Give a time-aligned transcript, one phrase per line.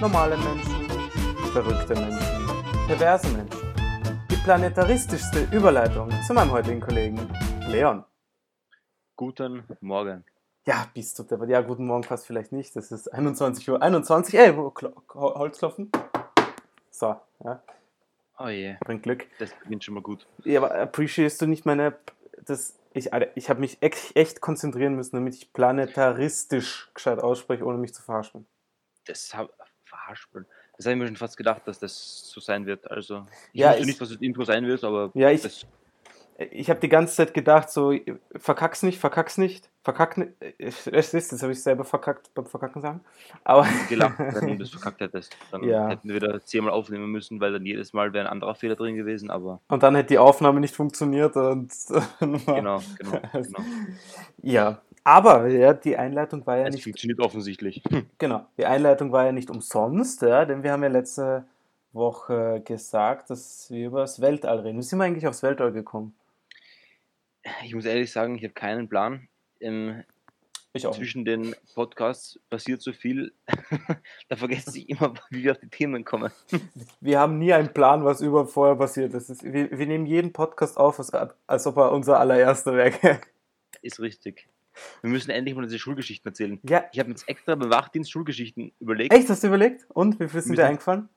[0.00, 0.88] normale Menschen,
[1.52, 2.46] verrückte Menschen,
[2.86, 3.58] perverse Menschen.
[4.30, 7.18] Die planetaristischste Überleitung zu meinem heutigen Kollegen
[7.68, 8.04] Leon.
[9.16, 10.24] Guten Morgen.
[10.66, 11.42] Ja, bist du der.
[11.48, 12.76] Ja, guten Morgen passt vielleicht nicht.
[12.76, 13.82] Das ist 21 Uhr.
[13.82, 14.34] 21.
[14.38, 15.90] Ey, Holzklopfen.
[16.90, 17.62] So, ja,
[18.38, 19.26] Oh je, bringt Glück.
[19.40, 20.26] das beginnt schon mal gut.
[20.44, 21.98] Ja, aber appreciierst du nicht meine.
[22.44, 27.64] Das, ich Alter, ich habe mich echt, echt konzentrieren müssen, damit ich planetaristisch gescheit ausspreche,
[27.64, 28.46] ohne mich zu verarschen.
[29.06, 29.50] Das hab,
[30.08, 30.46] verhaspeln.
[30.76, 32.90] Das habe ich mir schon fast gedacht, dass das so sein wird.
[32.90, 35.66] Also, ich Ja, wusste ich- nicht, was das Intro sein wird, aber Ja, ich- das,
[36.52, 37.92] Ich habe die ganze Zeit gedacht, so,
[38.36, 40.30] verkack's nicht, verkack's nicht, verkack nicht.
[40.60, 43.00] Es ist, das habe ich selber verkackt beim Verkacken sagen.
[43.42, 45.36] Aber gelacht, wenn du das verkackt hättest.
[45.50, 45.88] Dann Ja.
[45.88, 48.94] hätten wir wieder zehnmal aufnehmen müssen, weil dann jedes Mal wäre ein anderer Fehler drin
[48.94, 51.72] gewesen, aber und dann hätte die Aufnahme nicht funktioniert und
[52.20, 53.60] genau, genau, genau.
[54.40, 57.82] Ja, aber ja, die Einleitung war ja Es nicht funktioniert offensichtlich.
[58.18, 61.46] genau, die Einleitung war ja nicht umsonst, ja, denn wir haben ja letzte
[61.94, 64.76] Woche gesagt, dass wir über das Weltall reden.
[64.76, 66.14] Wie sind wir eigentlich aufs Weltall gekommen?
[67.64, 69.28] Ich muss ehrlich sagen, ich habe keinen Plan.
[69.60, 70.04] Ähm,
[70.74, 70.90] Ich auch.
[70.90, 70.98] nicht.
[70.98, 73.32] zwischen den Podcasts passiert so viel,
[74.28, 76.30] da vergesse ich immer, wie wir auf die Themen kommen.
[77.00, 80.76] Wir haben nie einen Plan, was über vorher passiert ist wir, wir nehmen jeden Podcast
[80.76, 81.14] auf, als,
[81.46, 83.22] als ob er unser allererster wäre.
[83.80, 84.46] Ist richtig.
[85.02, 86.58] Wir müssen endlich mal diese Schulgeschichten erzählen.
[86.68, 89.12] ja, Ich habe jetzt extra beim Wachdienst Schulgeschichten überlegt.
[89.12, 89.86] echt, hast du überlegt?
[89.90, 91.08] Und wie viel sind dir eingefallen?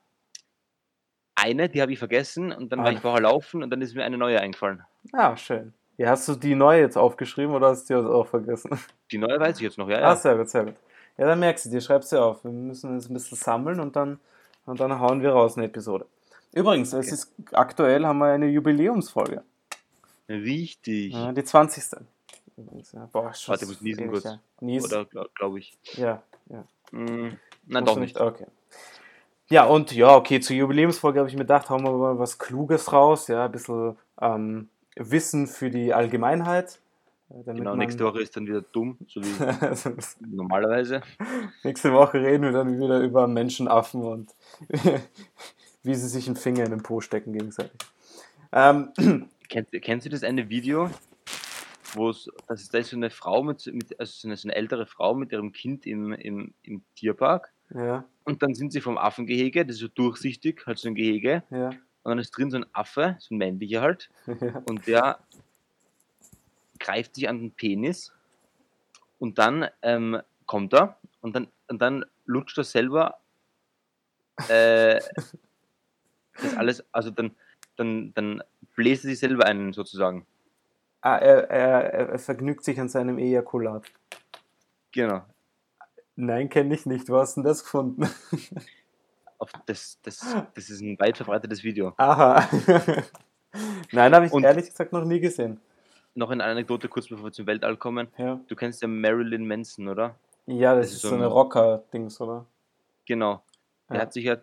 [1.34, 2.84] Eine, die habe ich vergessen und dann Ah.
[2.84, 4.82] war ich vorher laufen und dann ist mir eine neue eingefallen.
[5.12, 5.72] Ah, schön.
[5.96, 8.70] Ja, hast du die neue jetzt aufgeschrieben oder hast du die auch vergessen?
[9.10, 10.16] Die neue weiß ich jetzt noch, ja, Ah, ja.
[10.16, 10.74] sehr gut, sehr gut.
[11.18, 12.44] Ja, dann merkst du, dir schreibst du auf.
[12.44, 14.18] Wir müssen uns ein bisschen sammeln und dann,
[14.66, 16.06] und dann hauen wir raus eine Episode.
[16.54, 17.14] Übrigens, es Okay.
[17.14, 19.42] ist aktuell haben wir eine Jubiläumsfolge.
[20.28, 21.12] Richtig.
[21.12, 21.98] Ja, die 20.
[22.92, 23.08] Ja.
[23.12, 24.24] Boah, schon Warte, ich muss niesen kurz.
[24.24, 24.40] Ja.
[24.60, 24.84] Nies.
[24.84, 25.76] Oder glaube glaub ich.
[25.94, 26.64] Ja, ja.
[26.90, 28.20] Hm, nein, Musst doch nicht.
[28.20, 28.46] Okay.
[29.48, 32.92] Ja, und ja, okay, zur Jubiläumsfolge habe ich mir gedacht, hauen wir mal was Kluges
[32.92, 36.78] raus, ja, ein bisschen ähm, Wissen für die Allgemeinheit.
[37.28, 41.02] äh, Damit Genau, nächste Woche ist dann wieder dumm, so wie normalerweise.
[41.64, 44.34] nächste Woche reden wir dann wieder über Menschenaffen und
[45.82, 47.78] wie sie sich einen Finger in den Po stecken gegenseitig.
[48.52, 48.92] Ähm,
[49.48, 50.88] Kennst, kennst du das eine Video,
[51.94, 54.48] wo es, das ist, da ist so eine Frau mit, mit also so eine, so
[54.48, 57.52] eine ältere Frau mit ihrem Kind im, im, im Tierpark.
[57.74, 61.42] Ja, und dann sind sie vom Affengehege, das ist so durchsichtig, halt so ein Gehege.
[61.50, 61.70] Ja,
[62.02, 64.10] und dann ist drin so ein Affe, so ein männlicher halt.
[64.40, 64.62] Ja.
[64.66, 65.18] und der
[66.78, 68.12] greift sich an den Penis.
[69.18, 73.20] Und dann ähm, kommt er und dann, und dann lutscht er selber
[74.48, 75.00] äh,
[76.42, 77.30] das alles, also dann,
[77.76, 78.42] dann, dann
[78.74, 80.26] bläst er sich selber ein sozusagen.
[81.02, 83.84] Ah, er, er, er vergnügt sich an seinem Ejakulat.
[84.92, 85.22] Genau.
[86.14, 87.08] Nein, kenne ich nicht.
[87.08, 88.08] Wo hast du denn das gefunden?
[89.38, 90.20] Auf das, das,
[90.54, 91.92] das ist ein weit verbreitetes Video.
[91.96, 92.48] Aha.
[93.92, 95.60] Nein, habe ich Und- ehrlich gesagt noch nie gesehen.
[96.14, 98.06] Noch eine Anekdote kurz bevor wir zum Weltall kommen.
[98.18, 100.14] Ja, Du kennst ja Marilyn Manson, oder?
[100.46, 102.46] ja das, Das ist ist so so eine ein- Rocker-Dings, oder?
[103.06, 103.42] Genau.
[103.88, 104.02] Er Ja.
[104.02, 104.36] hat sich ja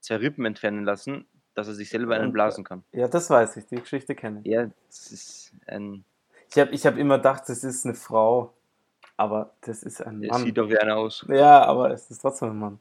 [0.00, 2.82] zwei Rippen entfernen lassen, dass er sich selber einen blasen kann.
[2.92, 3.66] Ja, das weiß ich.
[3.66, 4.46] Die Geschichte kenne ich.
[4.50, 6.04] Ja, das ist ein.
[6.50, 8.52] Ich habe ich hab immer gedacht, das ist eine Frau.
[9.16, 10.42] Aber das ist ein Mann.
[10.42, 11.24] sieht doch wie einer aus.
[11.28, 12.80] Ja, aber es ist trotzdem ein Mann.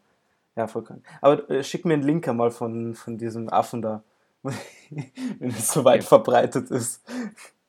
[0.55, 1.03] Ja, voll krank.
[1.21, 4.03] Aber äh, schick mir einen Link einmal von, von diesem Affen da.
[4.43, 6.07] Wenn es so weit Ja.
[6.07, 7.03] verbreitet ist.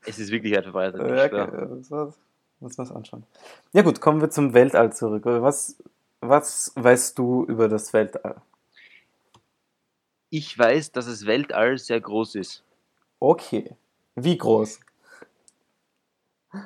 [0.06, 1.00] Es ist wirklich weit verbreitet.
[1.00, 2.14] Ja, okay, das war's.
[2.60, 3.24] Muss man es anschauen.
[3.72, 5.22] Ja gut, kommen wir zum Weltall zurück.
[5.24, 5.76] Was,
[6.20, 8.36] was weißt du über das Weltall?
[10.34, 12.64] Ich weiß, dass das Weltall sehr groß ist.
[13.20, 13.76] Okay.
[14.14, 14.80] Wie groß?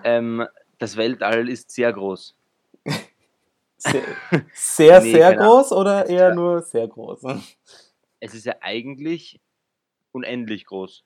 [0.04, 0.46] Ähm,
[0.78, 2.36] das Weltall ist sehr groß.
[3.78, 4.02] Sehr,
[4.54, 5.52] sehr, Nee, sehr keine Ahnung.
[5.56, 7.22] groß oder eher nur sehr groß?
[8.20, 9.40] Es ist ja eigentlich
[10.12, 11.02] unendlich groß.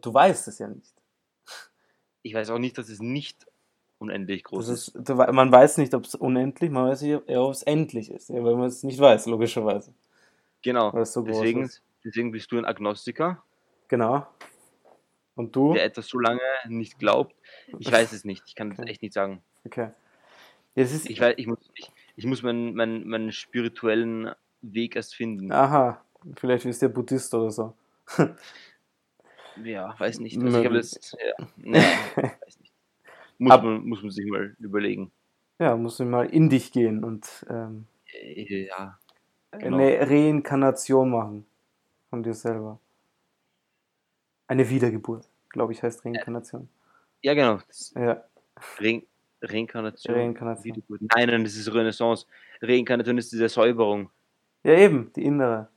[0.00, 0.92] Du weißt es ja nicht.
[2.22, 3.46] Ich weiß auch nicht, dass es nicht
[3.98, 4.96] unendlich groß Das ist.
[4.96, 8.30] ist, man weiß nicht, ob es unendlich, man weiß nicht, eher, ob es endlich ist,
[8.30, 9.94] weil man es nicht weiß, logischerweise.
[10.62, 11.04] Genau.
[11.04, 11.82] So Deswegen, ist.
[12.04, 13.42] deswegen bist du ein Agnostiker,
[13.88, 14.26] Genau.
[15.34, 15.72] Und du?
[15.74, 17.34] der etwas so lange nicht glaubt.
[17.78, 18.42] Ich weiß es nicht.
[18.46, 18.90] Ich kann das Okay.
[18.90, 19.42] echt nicht sagen.
[19.64, 19.90] Okay.
[20.74, 24.30] Ja, das ist, Ich, weiß, ich muss, ich, ich muss meinen, meinen, meinen spirituellen
[24.62, 25.50] Weg erst finden.
[25.50, 26.02] aha,
[26.36, 27.74] vielleicht bist du ja Buddhist oder so.
[29.62, 30.40] Ja, weiß nicht.
[30.40, 31.12] Also ich habe das.
[31.12, 31.78] Ja, nee,
[32.16, 32.72] weiß nicht.
[33.38, 35.12] Muss Ab- man, muss man sich mal überlegen.
[35.58, 38.98] Ja, musst du mal in dich gehen und ähm, Äh, Ja,
[39.58, 39.76] Genau.
[39.78, 41.46] eine Reinkarnation machen
[42.10, 42.78] von dir selber.
[44.46, 46.68] Eine Wiedergeburt, glaube ich, heißt Reinkarnation.
[47.22, 47.58] ja genau.
[47.94, 48.24] Ja,
[48.80, 49.02] Re
[49.42, 50.14] Reinkarnation.
[50.14, 50.64] Reinkarnation.
[50.64, 51.00] Wiedergeburt.
[51.16, 52.26] Nein, nein, das ist Renaissance.
[52.60, 54.10] Reinkarnation ist diese Säuberung.
[54.62, 55.68] Ja, eben, die innere.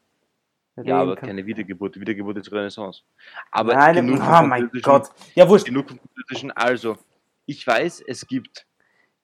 [0.83, 1.98] Ja, aber keine Wiedergeburt.
[2.00, 3.01] Wiedergeburt ist Renaissance.
[3.50, 5.10] Aber Nein, genug oh mein Gott.
[5.33, 5.66] Ja, wurscht.
[5.66, 6.51] Genug vom Französischen.
[6.51, 6.98] Also,
[7.45, 8.68] ich weiß, es gibt,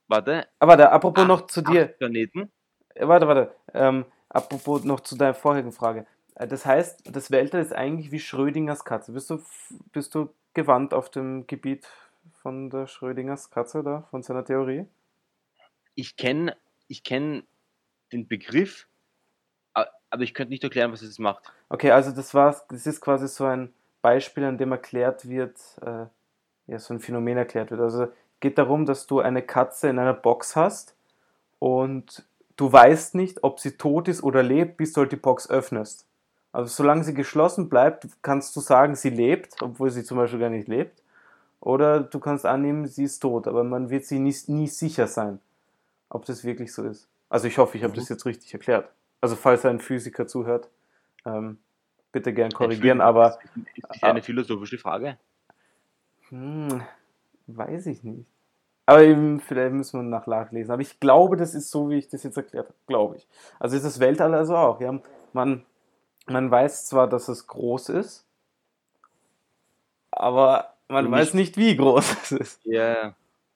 [0.07, 1.87] warte, Aber da, apropos Acht- noch zu dir.
[1.87, 2.49] Planeten.
[2.95, 3.55] Äh, Warte, warte.
[3.73, 6.05] Ähm, apropos noch zu deiner vorherigen Frage.
[6.35, 9.11] Äh, Das heißt, das Weltall ist eigentlich wie Schrödingers Katze.
[9.11, 9.41] Bist du,
[9.91, 11.87] bist du gewandt auf dem Gebiet
[12.41, 14.85] von der Schrödingers Katze da, von seiner Theorie?
[15.95, 16.55] Ich kenne
[16.87, 17.43] ich kenn
[18.11, 18.87] den Begriff,
[19.73, 21.51] aber ich könnte nicht erklären, was es macht.
[21.69, 26.05] Okay, also das war, das ist quasi so ein Beispiel, an dem erklärt wird, äh,
[26.67, 27.79] ja, so ein Phänomen erklärt wird.
[27.79, 28.11] Also
[28.41, 30.95] geht darum, dass du eine Katze in einer Box hast
[31.59, 32.25] und
[32.57, 36.05] du weißt nicht, ob sie tot ist oder lebt, bis du halt die Box öffnest.
[36.51, 40.49] Also solange sie geschlossen bleibt, kannst du sagen, sie lebt, obwohl sie zum Beispiel gar
[40.49, 41.01] nicht lebt.
[41.59, 45.39] Oder du kannst annehmen, sie ist tot, aber man wird sie nie, nie sicher sein,
[46.09, 47.07] ob das wirklich so ist.
[47.29, 47.97] Also ich hoffe, ich habe Mhm.
[47.97, 48.89] das jetzt richtig erklärt.
[49.21, 50.69] Also falls ein Physiker zuhört,
[51.25, 51.59] ähm,
[52.11, 53.39] bitte gern korrigieren, aber
[53.75, 55.17] Ist das eine philosophische Frage?
[56.29, 56.81] hm,
[57.47, 58.25] weiß ich nicht.
[58.85, 60.71] Aber eben, vielleicht müssen wir nach nachlesen.
[60.71, 62.77] Aber ich glaube, das ist so, wie ich das jetzt erklärt habe.
[62.87, 63.27] Glaube ich.
[63.59, 64.81] Also ist das Weltall also auch.
[64.81, 64.99] Ja?
[65.33, 65.65] Man,
[66.27, 68.27] man weiß zwar, dass es groß ist,
[70.11, 72.65] aber man Und weiß nicht, wie groß es ist.
[72.65, 73.15] Ja,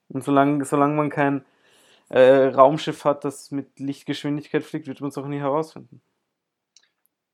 [0.09, 1.45] Und solange, solange man kein
[2.09, 6.01] äh, Raumschiff hat, das mit Lichtgeschwindigkeit fliegt, wird man es auch nie herausfinden.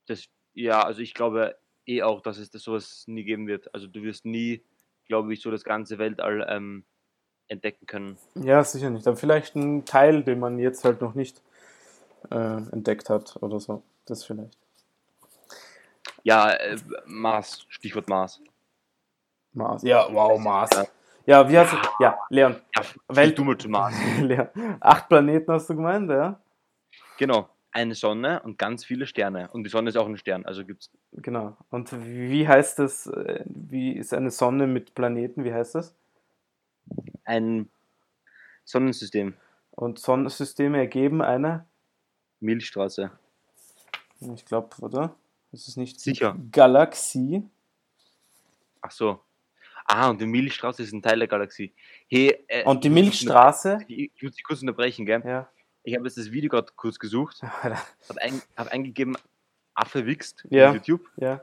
[0.06, 1.56] das, ja, also ich glaube
[1.86, 3.72] eh auch, dass es das sowas nie geben wird.
[3.74, 4.64] Also du wirst nie,
[5.06, 6.84] glaube ich, so das ganze Weltall ähm,
[7.48, 8.16] entdecken können.
[8.34, 9.06] Ja, sicher nicht.
[9.06, 11.42] Aber vielleicht ein Teil, den man jetzt halt noch nicht
[12.30, 13.82] äh, entdeckt hat oder so.
[14.06, 14.56] Das vielleicht.
[16.22, 18.40] Ja, äh, Mars, Stichwort Mars.
[19.52, 19.82] Mars.
[19.82, 20.70] Ja, wow, Mars.
[20.74, 20.84] Ja.
[21.24, 21.76] Ja, wie hast du.
[22.00, 22.56] Ja, Leon.
[22.74, 23.94] Ja, Welt- Welt du mal zu Mars.
[24.20, 24.48] Leon.
[24.80, 26.40] Acht Planeten hast du gemeint, ja?
[27.18, 29.48] Genau, eine Sonne und ganz viele Sterne.
[29.52, 31.56] Und die Sonne ist auch ein Stern, also gibt's Genau.
[31.70, 33.06] Und wie heißt das?
[33.06, 35.44] äh, Wie ist eine Sonne mit Planeten?
[35.44, 35.94] Wie heißt das?
[37.24, 37.68] Ein
[38.64, 39.34] Sonnensystem,
[39.72, 41.66] Und Sonnensysteme ergeben eine,
[42.40, 43.10] Milchstraße.
[44.34, 45.14] ich glaube, oder?
[45.52, 46.36] Ist es nicht Sicher.
[46.50, 47.42] Galaxie?
[48.80, 49.20] Ach so.
[49.84, 51.72] Ah, und die Milchstraße ist ein Teil der Galaxie.
[52.08, 53.78] Hey, äh, Und die Milchstraße?
[53.88, 55.22] Ich, ich muss dich kurz unterbrechen, gell?
[55.24, 55.48] Ja.
[55.82, 57.76] Ich habe jetzt das Video gerade kurz gesucht, habe
[58.20, 59.16] ein, hab eingegeben,
[59.74, 60.68] Affe wichst Ja.
[60.70, 61.42] auf YouTube, Ja.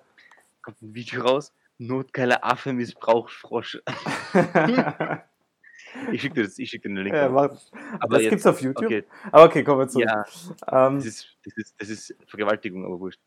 [0.61, 3.81] kommt ein Video raus, notgeiler Affe missbraucht Frosch.
[6.11, 7.15] Ich schicke dir, das- ich schick dir den Link.
[7.15, 7.51] ja mach,
[7.99, 8.85] aber das jetzt, gibt's auf YouTube.
[8.85, 10.07] okay, Aber okay, kommen wir zurück.
[10.07, 10.25] ja,
[10.87, 13.19] Ähm, das ist, das, ist, das ist Vergewaltigung, aber wurscht.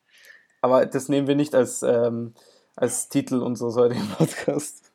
[0.61, 2.35] aber das nehmen wir nicht als, ähm,
[2.76, 4.93] als Titel unseres heutigen Podcasts.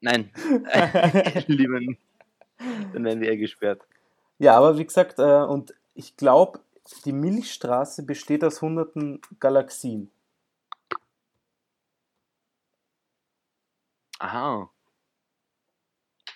[0.00, 0.30] Nein,
[1.46, 2.00] lieber nicht.
[2.92, 3.82] Dann werden wir eher gesperrt.
[4.38, 6.60] Ja, aber wie gesagt, äh, und ich glaube,
[7.04, 10.10] die Milchstraße besteht aus hunderten Galaxien.
[14.20, 14.68] Aha,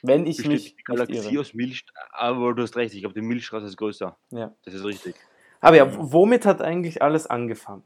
[0.02, 3.66] Wenn ich mich die Galaxie aus Milch, aber du hast recht, ich glaube, die Milchstraße
[3.66, 4.16] ist größer.
[4.30, 4.54] Ja.
[4.64, 5.16] Das ist richtig.
[5.60, 7.82] Aber ja, womit hat eigentlich alles angefangen?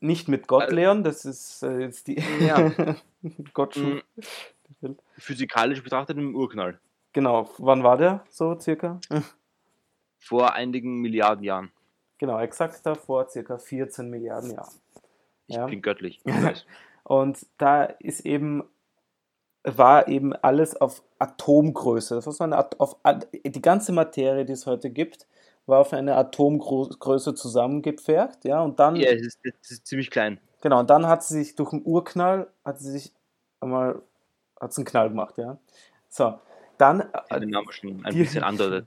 [0.00, 2.72] Nicht mit Gott, Äh, Leon, das ist äh, jetzt die Ja.
[3.52, 3.98] Gott Mm,
[4.80, 6.78] schuf- Physikalisch betrachtet im Urknall.
[7.12, 9.00] Genau, wann war der so circa?
[10.18, 11.70] Vor einigen Milliarden Jahren.
[12.18, 14.72] Genau, exakt da vor circa 14 Milliarden Jahren.
[15.46, 15.66] Ich Ja.
[15.66, 16.20] bin göttlich.
[16.24, 16.66] Ich.
[17.04, 18.64] Und da ist eben,
[19.64, 22.14] war eben alles auf Atomgröße.
[22.14, 22.96] Das war so eine, auf,
[23.44, 25.26] die ganze Materie, die es heute gibt,
[25.66, 30.38] war auf eine Atomgröße zusammengepfercht, ja, und dann, ja, es ist, es ist ziemlich klein.
[30.60, 33.12] genau, und dann hat sie sich durch einen Urknall, hat sie sich
[33.60, 34.02] einmal,
[34.60, 35.56] hat sie einen Knall gemacht, ja.
[36.10, 36.34] So,
[36.76, 38.86] dann, äh, den Namen schon ein die- bisschen andeutet.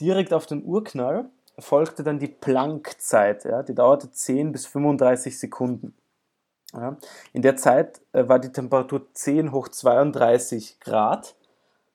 [0.00, 1.26] direkt auf den Urknall
[1.58, 3.44] folgte dann die Planck-Zeit.
[3.44, 3.62] Ja?
[3.62, 5.94] Die dauerte 10 bis 35 Sekunden.
[6.74, 6.96] Ja?
[7.32, 11.36] In der Zeit äh, war die Temperatur 10 hoch 32 Grad.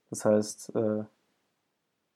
[0.09, 1.03] Das heißt, äh,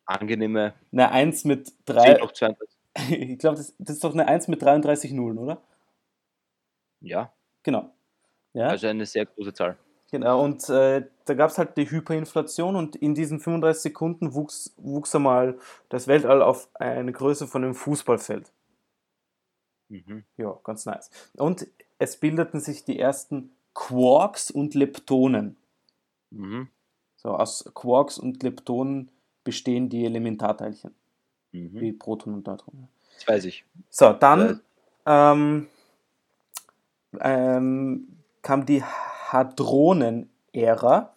[0.05, 2.21] Angenehme eine 1 mit 10 3.
[2.21, 2.77] hoch 32.
[3.09, 5.61] Ich glaube, das, das ist doch eine 1 mit 33 Nullen, oder?
[7.01, 7.89] Ja, Genau.
[8.53, 9.77] Ja, also eine sehr große Zahl.
[10.11, 10.43] genau.
[10.43, 15.15] Und äh, da gab es halt die Hyperinflation und in diesen 35 Sekunden wuchs, wuchs
[15.15, 15.57] einmal
[15.89, 18.51] das Weltall auf eine Größe von einem Fußballfeld.
[19.89, 20.23] Mhm.
[20.37, 21.09] Ja, ganz nice.
[21.37, 21.67] Und
[22.03, 25.55] es bildeten sich die ersten Quarks und Leptonen.
[26.31, 26.67] Mhm.
[27.15, 29.09] So, aus Quarks und Leptonen
[29.45, 30.93] bestehen die Elementarteilchen,
[31.53, 31.79] Mhm.
[31.79, 32.89] wie Proton und Neutron.
[33.15, 33.63] Das weiß ich.
[33.89, 34.59] So, dann
[35.05, 35.67] ähm,
[37.21, 41.13] ähm, kam die Hadronen-Ära.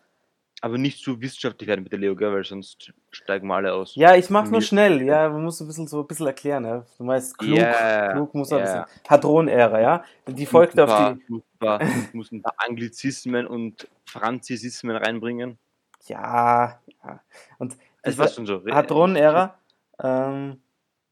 [0.63, 2.33] Aber nicht zu wissenschaftlich werden bitte, Leo, gell?
[2.33, 3.95] weil sonst steigen wir alle aus.
[3.95, 5.03] Ja, ich mach's nur schnell.
[5.03, 6.65] Ja, man muss ein bisschen so ein bisschen erklären.
[6.65, 6.85] Ja.
[6.97, 8.65] Du meinst klug, Ja, klug muss er ja.
[8.65, 9.01] ein bisschen.
[9.11, 10.05] Hadron-Ära, ja.
[10.27, 11.43] Die folgt auf ein die.
[11.59, 11.81] paar,
[12.15, 15.59] muss ein paar, paar Anglizismen und Franzisismen reinbringen.
[16.07, 17.21] Ja, ja.
[17.59, 18.65] Und Es war schon so.
[18.65, 19.59] Hadron-Ära
[20.03, 20.61] ähm,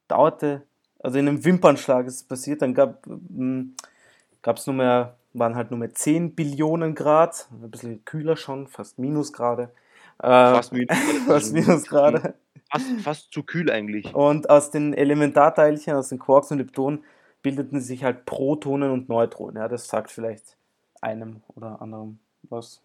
[0.09, 0.63] dauerte,
[1.01, 5.79] also in einem Wimpernschlag ist es passiert, dann gab es nur mehr, waren halt nur
[5.79, 9.71] mehr 10 Billionen Grad, ein bisschen kühler schon, fast Minusgrade.
[10.19, 12.35] Äh, Fast Minus- fast Minusgrade.
[12.71, 14.15] Fast, fast zu kühl eigentlich.
[14.15, 17.05] Und aus den Elementarteilchen, aus den Quarks und Leptonen,
[17.43, 19.57] bildeten sich halt Protonen und Neutronen.
[19.57, 20.57] Ja, das sagt vielleicht
[21.01, 22.81] einem oder anderem was.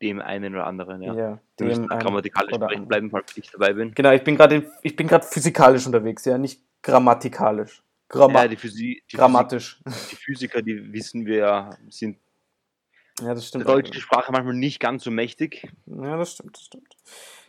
[0.00, 1.14] Dem einen oder anderen, ja.
[1.14, 2.88] Ja, dem einen grammatikalisch sprechen anderen.
[2.88, 3.94] bleiben, falls ich dabei bin.
[3.94, 4.62] Genau, ich bin gerade
[5.22, 7.82] physikalisch unterwegs, ja, nicht grammatikalisch.
[8.12, 9.80] Gramma Ja, die, Physi die, grammatisch.
[9.84, 12.18] Physik, die Physiker, die wissen wir ja, sind
[13.20, 13.68] Ja, das der stimmt.
[13.68, 15.66] deutschen Sprache manchmal nicht ganz so mächtig.
[15.86, 16.94] Ja, das stimmt, das stimmt.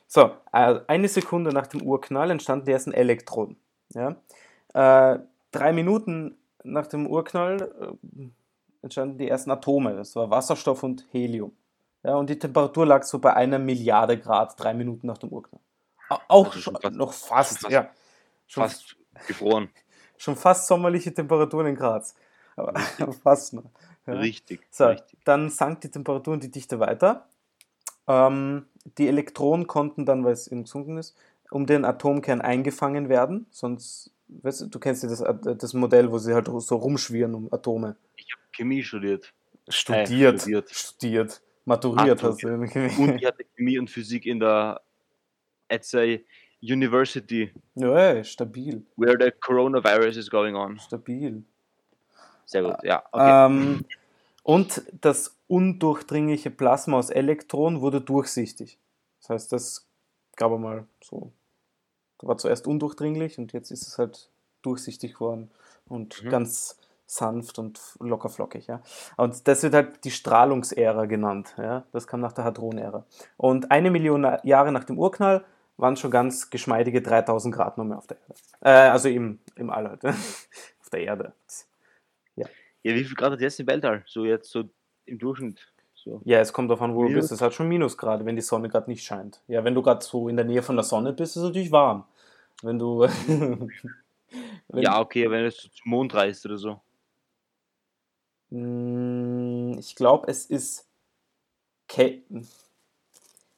[0.08, 3.58] So, also eine Sekunde nach dem Urknall entstanden die ersten Elektronen.
[3.94, 4.16] Ja?
[4.74, 5.20] Äh,
[5.52, 8.28] drei Minuten nach dem Urknall äh,
[8.84, 9.96] entstanden die ersten Atome.
[9.96, 11.52] Das war Wasserstoff und Helium.
[12.04, 15.62] Ja, und die Temperatur lag so bei einer Milliarde Grad drei Minuten nach dem Urknall.
[16.10, 17.90] Au- Auch Also schon fast- noch fast, fast- ja.
[18.48, 18.96] Schon Fast
[19.28, 19.70] gefroren.
[20.18, 22.16] Schon fast sommerliche Temperaturen in Graz.
[22.56, 22.74] Aber
[23.24, 23.70] fast noch.
[24.06, 24.14] Ja.
[24.14, 24.62] Richtig.
[24.70, 25.20] So, richtig.
[25.24, 27.28] dann sank die Temperatur und die Dichte weiter.
[28.08, 28.66] Ähm,
[28.98, 31.16] die Elektronen konnten dann, weil es eben gesunken ist,
[31.52, 33.46] um den Atomkern eingefangen werden.
[33.50, 35.24] Sonst, weißt du, du kennst ja das,
[35.58, 37.96] das Modell, wo sie halt so rumschwirren um Atome.
[38.18, 39.34] Ich habe Chemie studiert.
[39.70, 40.42] Studiert.
[40.42, 40.70] studiert.
[40.70, 41.42] Studiert.
[41.66, 42.48] Maturiert hast du.
[42.50, 44.82] Und ich hatte Chemie und Physik in der
[45.70, 46.18] a
[46.64, 48.86] university ja, stabil.
[48.96, 50.80] where the coronavirus is going on.
[50.80, 51.44] Stabil.
[52.46, 53.04] Sehr gut, ja.
[53.12, 53.46] Okay.
[53.46, 53.86] Ähm,
[54.44, 58.78] und das undurchdringliche Plasma aus Elektronen wurde durchsichtig.
[59.22, 59.88] Das heißt, das
[60.36, 61.32] gab es mal so.
[62.20, 64.30] Da war zuerst undurchdringlich und jetzt ist es halt
[64.62, 65.52] durchsichtig geworden
[65.88, 66.30] und Mhm.
[66.30, 68.68] ganz sanft und locker flockig.
[68.68, 68.82] Ja?
[69.18, 71.54] Und das wird halt die Strahlungsära genannt.
[71.58, 71.84] Ja?
[71.92, 73.06] Das kam nach der Hadron-Ära.
[73.38, 75.46] Und eine Million Jahre nach dem Urknall
[75.84, 78.34] waren schon ganz geschmeidige 3000 Grad noch mehr auf der Erde.
[78.62, 80.04] Äh, also im, im All halt.
[80.06, 81.34] auf der Erde.
[82.36, 82.48] ja,
[82.82, 84.04] wie viel Grad hat jetzt im Weltall?
[84.08, 84.64] So jetzt so
[85.06, 85.60] im Durchschnitt.
[85.94, 86.22] So.
[86.26, 87.26] Ja, es kommt davon, wo du Minus?
[87.26, 87.32] bist.
[87.34, 89.42] Es hat schon Minusgrade, wenn die Sonne gerade nicht scheint.
[89.48, 91.72] Ja, wenn du gerade so in der Nähe von der Sonne bist, ist es natürlich
[91.72, 92.04] warm.
[92.62, 93.02] Wenn du.
[93.28, 96.82] wenn, Ja, okay, wenn es zum Mond reist oder so.
[98.50, 100.88] Mm, Ich glaube, es ist.
[101.88, 102.24] Käl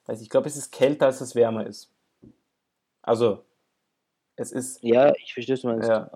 [0.05, 1.89] Weiß ich, ich glaube, es ist kälter, als es wärmer ist.
[3.06, 3.44] Also,
[4.36, 4.84] es ist.
[4.84, 5.88] Ja, ich verstehe, was du meinst.
[5.90, 6.10] Ja,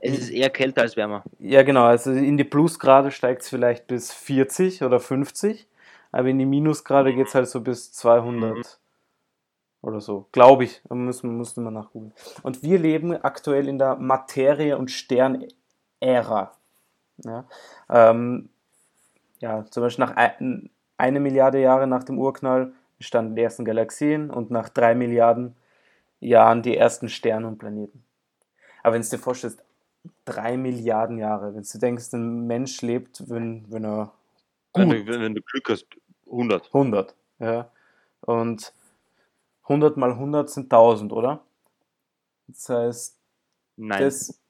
[0.00, 1.22] Es ist eher kälter als wärmer.
[1.38, 1.84] ja genau.
[1.84, 5.68] Also in die Plusgrade steigt es vielleicht bis 40 oder 50.
[6.10, 8.62] Aber in die Minusgrade geht es halt so bis 200 Mhm.
[9.82, 10.26] oder so.
[10.32, 10.82] Glaube ich.
[10.88, 12.12] Da müssen, müssen wir nachgucken.
[12.42, 16.52] Und wir leben aktuell in der Materie- und Sternära.
[17.24, 17.44] Ja,
[17.88, 18.48] ähm,
[19.38, 24.30] ja, zum Beispiel nach ein, eine Milliarde Jahre nach dem Urknall entstanden die ersten Galaxien
[24.30, 25.54] und nach drei Milliarden
[26.22, 28.04] Jahren die ersten Sterne und Planeten.
[28.82, 29.62] Aber wenn du dir vorstellst,
[30.24, 34.12] drei Milliarden Jahre, wenn du denkst, ein Mensch lebt, wenn, wenn er
[34.74, 35.86] Wenn, gut du, wenn, wenn du Glück hast,
[36.26, 36.66] 100.
[36.72, 37.70] 100, ja.
[38.22, 38.72] Und
[39.64, 41.44] 100 mal 100 sind 1000, oder?
[42.48, 43.18] Das heißt,
[43.76, 44.40] Nein, das.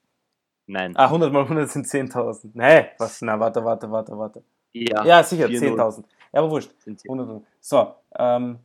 [0.67, 0.95] nein.
[0.95, 2.51] Ah, 100 mal 100 sind 10.000.
[2.53, 3.21] Nee, was?
[3.21, 4.43] Na, warte, warte, warte, warte.
[4.73, 6.03] Ja, Ja, sicher, 4-0 10.000.
[6.33, 6.71] Ja, aber wurscht.
[6.81, 7.07] sind sie.
[7.09, 7.43] 100.
[7.61, 8.59] So, ähm,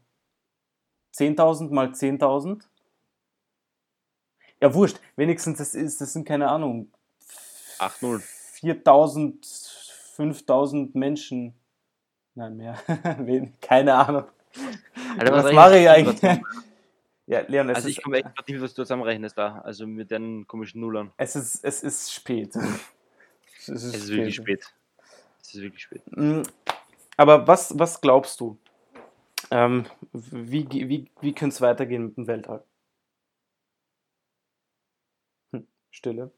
[1.14, 2.62] 10.000 mal 10.000.
[4.60, 4.98] Ja, wurscht.
[5.16, 6.90] Wenigstens, das, ist, das sind keine Ahnung.
[7.78, 8.22] 8-0.
[8.60, 9.36] 4.000,
[10.16, 11.54] 5.000 Menschen.
[12.34, 12.78] Nein, mehr.
[13.60, 14.24] Keine Ahnung.
[15.18, 16.20] Alter, was was mache ich eigentlich?
[17.26, 19.58] ja, Leon, Also ich komme echt grad nicht mit, was du zusammenrechnest da.
[19.60, 21.12] Also mit deinen komischen Nullern.
[21.16, 22.54] es, ist, es ist spät.
[23.60, 24.72] Es ist, Es ist wirklich spät.
[25.42, 26.02] Es ist wirklich spät.
[26.16, 26.42] Mm,
[27.18, 28.56] Aber was, was glaubst du?
[29.50, 32.64] Ähm, wie wie, wie könnte es weitergehen mit dem Weltall?
[35.52, 35.66] Hm,
[35.98, 36.30] Stille.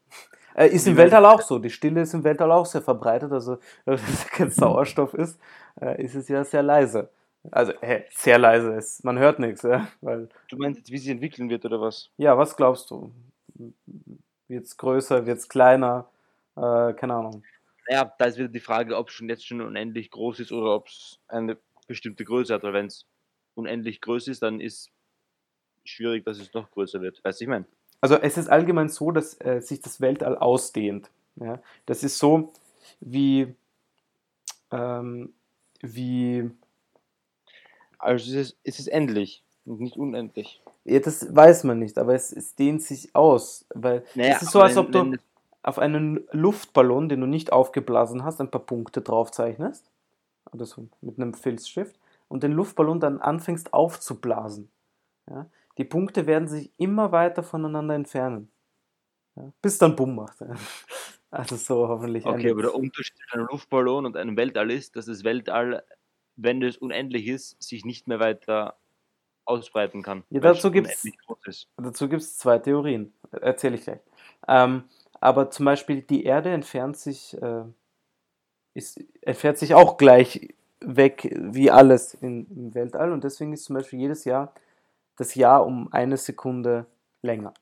[0.55, 1.59] Äh, ist im Weltall auch so.
[1.59, 3.31] Die Stille ist im Weltall auch sehr verbreitet.
[3.31, 5.39] Also, wenn es kein Sauerstoff ist,
[5.79, 7.09] äh, ist es ja sehr leise.
[7.51, 9.03] Also, hä, sehr leise ist.
[9.03, 9.87] Man hört nichts, ja.
[10.01, 12.09] Weil, Du meinst jetzt, wie sie entwickeln wird oder was?
[12.17, 13.11] ja, was glaubst du?
[14.47, 16.09] Wird es größer, wird es kleiner?
[16.55, 17.43] Äh, keine Ahnung.
[17.87, 20.75] Naja, da ist wieder die Frage, ob es schon jetzt schon unendlich groß ist oder
[20.75, 22.63] ob es eine bestimmte Größe hat.
[22.63, 23.05] Weil wenn es
[23.55, 24.89] unendlich groß ist, dann ist
[25.83, 27.23] schwierig, dass es noch größer wird.
[27.23, 27.65] Weißt du, ich meine?
[28.01, 31.09] Also es ist allgemein so, dass äh, sich das Weltall ausdehnt.
[31.35, 31.59] Ja?
[31.85, 32.51] Das ist so
[32.99, 33.53] wie,
[34.71, 35.33] ähm,
[35.81, 36.49] wie
[37.99, 40.61] Also es ist, es ist endlich und nicht unendlich.
[40.83, 43.65] Ja, das weiß man nicht, aber es, es dehnt sich aus.
[43.73, 45.15] Weil Naja, es ist so, als ob du
[45.63, 49.91] auf einen Luftballon, den du nicht aufgeblasen hast, ein paar Punkte drauf zeichnest.
[50.51, 51.95] Oder so mit einem Filzstift.
[52.27, 54.71] Und den Luftballon dann anfängst aufzublasen.
[55.29, 55.45] Ja?
[55.77, 58.51] Die Punkte werden sich immer weiter voneinander entfernen.
[59.35, 59.51] Ja?
[59.61, 60.37] Bis dann Bumm macht.
[61.33, 62.25] Also so hoffentlich.
[62.25, 65.81] Okay, aber der Unterschied zwischen einem Luftballon und einem Weltall ist, dass das Weltall,
[66.35, 68.75] wenn es unendlich ist, sich nicht mehr weiter
[69.45, 70.23] ausbreiten kann.
[70.29, 73.13] Ja, dazu gibt es zwei Theorien.
[73.31, 74.01] Erzähle ich gleich.
[74.45, 74.83] Ähm,
[75.21, 77.63] aber zum Beispiel die Erde entfernt sich, äh,
[78.73, 83.99] ist, entfernt sich auch gleich weg wie alles im Weltall und deswegen ist zum Beispiel
[83.99, 84.53] jedes Jahr
[85.21, 86.87] das Jahr um eine Sekunde
[87.21, 87.53] länger.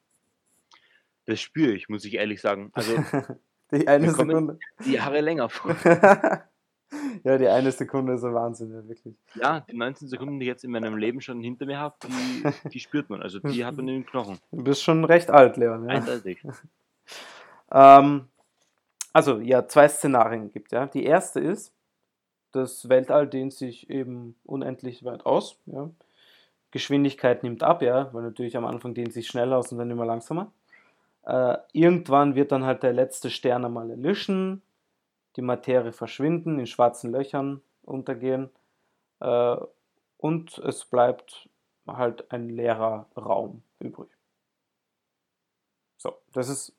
[1.25, 2.71] Das spüre ich, muss ich ehrlich sagen.
[2.73, 2.95] Also
[3.71, 4.57] Die eine Sekunde.
[4.85, 5.75] die Jahre länger vor.
[7.25, 9.13] ja, die eine Sekunde ist ein Wahnsinn, ja, wirklich.
[9.35, 12.69] Ja, die 19 Sekunden, die ich jetzt in meinem Leben schon hinter mir habe, die,
[12.69, 13.21] die spürt man.
[13.21, 14.39] Also die hat man in den Knochen.
[14.51, 15.83] Du bist schon recht alt, Leon.
[15.83, 15.95] Ja.
[15.97, 16.41] Eindeutig.
[17.71, 18.29] Ähm,
[19.11, 20.87] also, ja, zwei Szenarien gibt, ja.
[20.87, 21.73] Die erste ist,
[22.53, 25.89] das Weltall dehnt sich eben unendlich weit aus, ja.
[26.71, 30.05] Geschwindigkeit nimmt ab, ja, weil natürlich am Anfang dehnt sich schneller aus und dann immer
[30.05, 30.51] langsamer.
[31.23, 34.61] Äh, irgendwann wird dann halt der letzte Stern einmal erlischen,
[35.35, 38.49] die Materie verschwinden, in schwarzen Löchern untergehen
[39.19, 39.57] äh,
[40.17, 41.49] und es bleibt
[41.87, 44.09] halt ein leerer Raum übrig.
[45.97, 46.73] So, das ist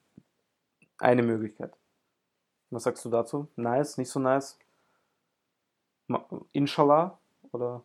[0.99, 1.73] eine Möglichkeit.
[2.71, 3.49] Was sagst du dazu?
[3.57, 4.59] Nice, nicht so nice?
[6.53, 7.19] Inshallah
[7.53, 7.83] oder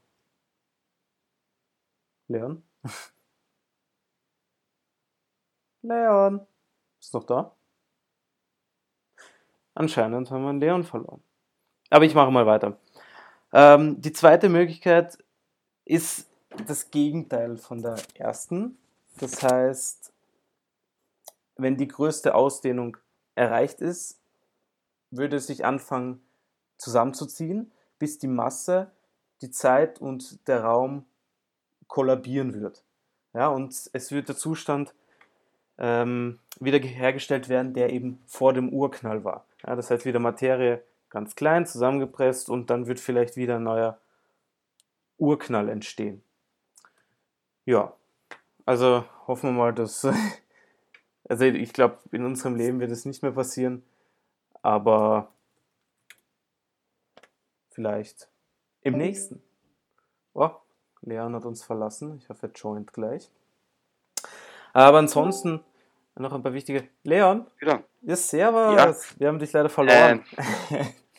[2.27, 2.63] Leon?
[5.81, 6.45] Leon,
[6.99, 7.55] ist noch da?
[9.75, 11.21] Anscheinend haben wir einen Leon verloren.
[11.89, 12.77] Aber ich mache mal weiter.
[13.53, 15.17] Ähm, die zweite Möglichkeit
[15.83, 16.27] ist
[16.65, 18.77] das Gegenteil von der ersten.
[19.19, 20.11] Das heißt,
[21.57, 22.97] wenn die größte Ausdehnung
[23.35, 24.19] erreicht ist,
[25.11, 26.21] würde es sich anfangen
[26.77, 28.91] zusammenzuziehen, bis die Masse,
[29.41, 31.05] die Zeit und der Raum
[31.87, 32.83] kollabieren wird.
[33.33, 34.93] Ja, und es wird der Zustand
[35.77, 39.45] ähm, wieder hergestellt werden, der eben vor dem Urknall war.
[39.65, 43.99] Ja, das heißt, wieder Materie ganz klein zusammengepresst und dann wird vielleicht wieder ein neuer
[45.17, 46.23] Urknall entstehen.
[47.65, 47.93] Ja,
[48.65, 50.07] also hoffen wir mal, dass.
[51.27, 53.83] Also ich glaube, in unserem Leben wird es nicht mehr passieren,
[54.61, 55.33] aber
[57.71, 58.29] vielleicht
[58.81, 59.41] im nächsten.
[60.35, 60.51] Oh,
[61.05, 62.19] Leon hat uns verlassen.
[62.21, 63.31] Ich hoffe, er joint gleich.
[64.73, 65.61] Aber ansonsten
[66.15, 66.87] noch ein paar wichtige.
[67.03, 67.83] Leon, Wieder.
[68.01, 69.15] ja, servus.
[69.17, 70.23] Wir haben dich leider verloren.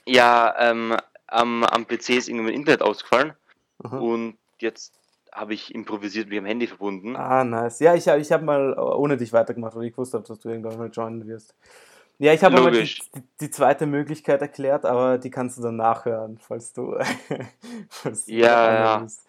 [0.09, 0.97] Ja, ähm,
[1.27, 3.35] am, am PC ist irgendwie mein Internet ausgefallen
[3.83, 3.99] Aha.
[3.99, 4.95] und jetzt
[5.33, 7.17] habe ich improvisiert mit dem Handy verbunden.
[7.17, 7.81] Ah, nice.
[7.81, 10.79] Ja, ich habe ich hab mal ohne dich weitergemacht, weil ich wusste, dass du irgendwann
[10.79, 11.55] mal joinen wirst.
[12.19, 12.89] Ja, ich habe aber die,
[13.41, 16.97] die, zweite Möglichkeit erklärt, aber die kannst du dann nachhören, falls du.
[17.91, 18.95] falls du Ja, noch ja.
[18.95, 19.27] anhörst.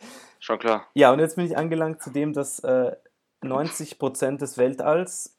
[0.48, 0.88] Schon klar.
[0.94, 2.96] Ja, und jetzt bin ich angelangt zu dem, dass äh,
[3.44, 5.36] 90% des Weltalls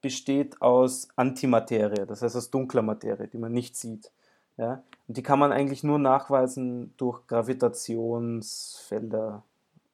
[0.00, 4.10] besteht aus Antimaterie, das heißt aus dunkler Materie, die man nicht sieht.
[4.56, 4.82] Ja?
[5.06, 9.42] Und die kann man eigentlich nur nachweisen durch Gravitationsfelder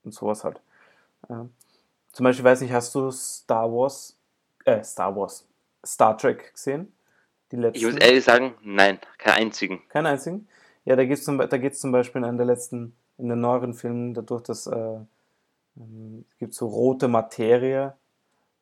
[0.04, 0.60] und sowas halt.
[1.28, 1.48] Ja.
[2.12, 4.16] Zum Beispiel, weiß nicht, hast du Star Wars,
[4.66, 5.48] äh, Star Wars,
[5.84, 6.92] Star Trek gesehen?
[7.50, 7.78] Die letzten?
[7.78, 9.82] Ich muss ehrlich sagen, nein, keinen einzigen.
[9.88, 10.46] Keinen einzigen?
[10.84, 13.28] Ja, da geht es zum, Be- da geht's zum Beispiel in einem der letzten, in
[13.28, 14.98] den neueren Filmen, dadurch, dass äh,
[15.76, 17.94] ähm, es gibt so rote Materie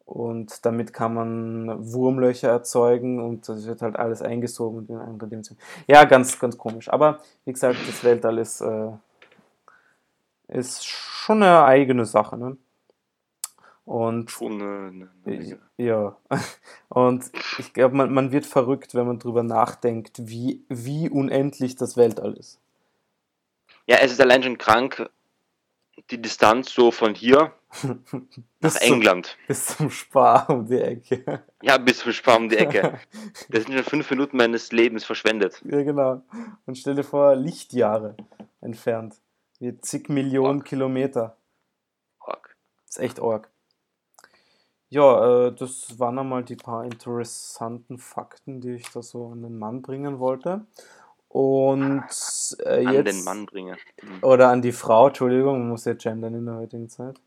[0.04, 5.28] und damit kann man Wurmlöcher erzeugen und das wird halt alles eingesogen und in andere
[5.28, 5.58] Dimension.
[5.86, 6.88] Ja, ganz, ganz komisch.
[6.90, 8.90] Aber wie gesagt, das Weltall ist, äh,
[10.48, 12.36] ist schon eine eigene Sache.
[12.36, 12.56] Ne?
[13.84, 16.16] Und Schon eine, eine, ja,
[16.88, 21.96] und ich glaube, man, man wird verrückt, wenn man drüber nachdenkt, wie, wie unendlich das
[21.96, 22.60] Weltall ist.
[23.86, 25.10] Ja, es ist allein schon krank,
[26.10, 27.94] die Distanz so von hier nach
[28.60, 29.36] Bis zum, England.
[29.48, 31.42] bis zum Spar um die Ecke.
[31.62, 32.98] Ja, bis zum Spar um die Ecke.
[33.48, 35.62] Das sind schon fünf Minuten meines Lebens verschwendet.
[35.64, 36.22] Ja, genau.
[36.66, 38.16] Und stell dir vor, Lichtjahre
[38.60, 39.16] entfernt.
[39.58, 41.36] Wie zig Millionen Kilometer.
[42.20, 42.56] Org.
[42.86, 43.50] Das ist echt arg.
[44.88, 49.58] Ja, äh, das waren einmal die paar interessanten Fakten, die ich da so an den
[49.58, 50.66] Mann bringen wollte.
[51.32, 52.04] Und
[52.58, 53.06] äh, An jetzt.
[53.06, 53.78] den Mann bringe.
[54.20, 57.18] Oder an die Frau, Entschuldigung, man muss ja gendern in der heutigen Zeit.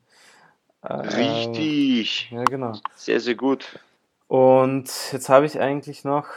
[0.83, 2.29] Richtig.
[2.29, 2.73] Ja, genau.
[2.93, 3.79] Sehr, sehr gut.
[4.27, 6.27] Und jetzt habe ich eigentlich noch.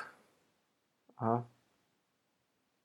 [1.18, 1.44] Aha.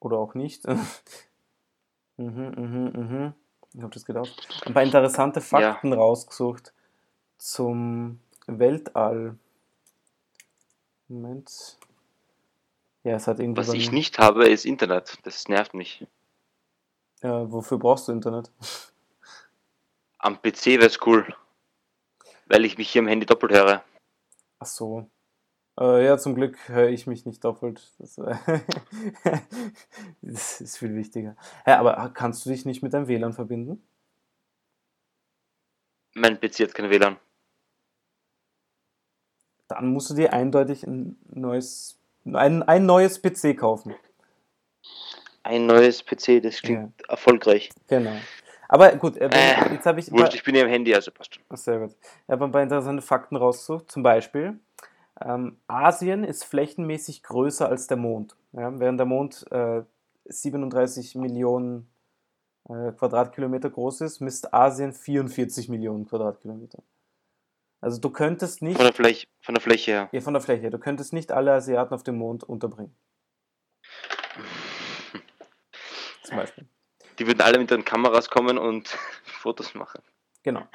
[0.02, 0.68] Oder auch nicht.
[2.18, 3.34] mhm, mhm, mhm.
[3.74, 4.50] Ich habe das gedacht.
[4.66, 6.74] Ein paar interessante Fakten rausgesucht
[7.38, 9.38] zum Weltall.
[11.08, 11.78] Moment.
[13.04, 13.60] Ja, es hat irgendwie.
[13.60, 15.18] Was ich nicht habe, ist Internet.
[15.24, 16.08] Das nervt mich.
[17.22, 18.52] Ja, wofür brauchst du Internet?
[20.18, 21.36] Am PC wäre es cool.
[22.48, 23.84] Weil ich mich hier am Handy doppelt höre.
[24.60, 25.10] Ach so.
[25.80, 27.94] Äh, ja, zum Glück höre ich mich nicht doppelt.
[27.98, 28.36] Das, äh,
[30.22, 31.36] das ist viel wichtiger.
[31.66, 33.82] Ja, aber kannst du dich nicht mit deinem WLAN verbinden?
[36.14, 37.18] Mein PC hat kein WLAN.
[39.68, 43.96] Dann musst du dir eindeutig ein neues, ein, ein neues PC kaufen.
[45.44, 47.70] Ein neues PC, das klingt erfolgreich.
[47.88, 48.16] Genau.
[48.70, 50.12] Aber gut, äh, Äh, jetzt habe ich.
[50.12, 51.44] Wurscht, ich bin ja am Handy, also passt schon.
[51.56, 51.96] Sehr gut.
[52.26, 53.92] Ich habe ein paar interessante Fakten rausgesucht.
[53.92, 54.60] Zum Beispiel,
[55.22, 58.36] ähm, Asien ist flächenmäßig größer als der Mond.
[58.54, 59.84] Ja, während der Mond äh,
[60.26, 61.90] 37 Millionen
[62.70, 66.82] äh, Quadratkilometer groß ist, misst Asien 44 Millionen Quadratkilometer.
[67.84, 70.10] Also du könntest nicht, Von der, Fläche, von der Fläche her.
[70.14, 72.96] ja, von der Fläche, du könntest nicht alle Asiaten auf dem Mond unterbringen.
[76.24, 76.66] Zum Beispiel.
[77.20, 78.88] Die würden alle mit ihren Kameras kommen und
[79.26, 80.02] Fotos machen.
[80.44, 80.66] Genau.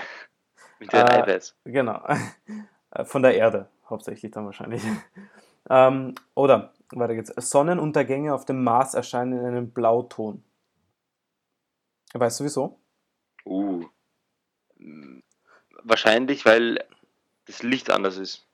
[0.79, 1.57] Mit ihren Äh, iPads.
[1.65, 2.07] Genau.
[2.91, 4.83] Äh, Von der Erde, hauptsächlich dann wahrscheinlich.
[5.71, 7.33] ähm, oder, weiter geht's.
[7.37, 10.45] Sonnenuntergänge auf dem Mars erscheinen in einem Blauton.
[12.13, 12.79] Weißt du wieso?
[13.47, 13.87] Uh.
[15.85, 16.85] Wahrscheinlich, weil
[17.49, 18.47] das Licht anders ist.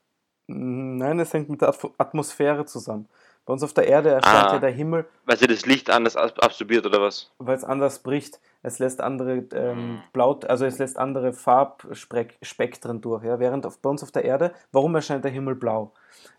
[0.47, 3.07] Mm, Nein, es hängt mit der Atmo- Atmosphäre zusammen.
[3.45, 4.53] Bei uns auf der Erde erscheint Ah.
[4.53, 7.29] ja der Himmel, Weil sie das Licht anders ab- absorbiert oder was?
[7.37, 8.39] weil es anders bricht.
[8.63, 13.23] Es lässt andere ähm, Blau, also es lässt andere Farbspektren durch.
[13.23, 13.39] Ja?
[13.39, 15.91] Während auf, bei uns auf der Erde, warum erscheint der Himmel blau?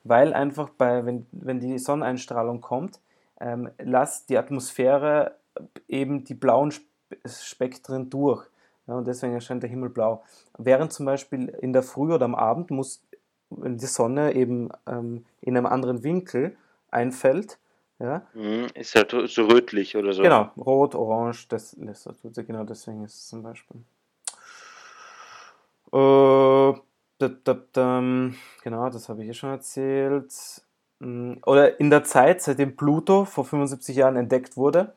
[0.03, 2.99] Weil einfach bei, wenn, wenn die Sonneneinstrahlung kommt,
[3.40, 5.37] ähm, lasst die Atmosphäre
[5.88, 6.87] eben die blauen Sp
[7.25, 8.45] Spektren durch.
[8.87, 10.22] Ja, und deswegen erscheint der Himmel blau.
[10.59, 13.03] Während zum Beispiel in der Früh oder am Abend muss,
[13.51, 16.57] wenn die Sonne eben ähm, in einem anderen Winkel
[16.90, 17.59] einfällt,
[17.99, 20.22] ja, Mhm, Ist halt so rötlich oder so.
[20.22, 21.75] Genau, rot, orange, das
[22.20, 23.81] tut sie, genau deswegen ist es zum Beispiel.
[25.92, 26.75] Äh,
[27.18, 28.01] da, da, da,
[28.62, 30.33] genau, das habe ich eh schon erzählt.
[30.99, 34.92] Mm, Oder in der Zeit, seitdem Pluto vor 75 Jahren entdeckt wurde,